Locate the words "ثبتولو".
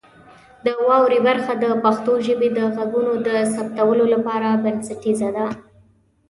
3.53-4.05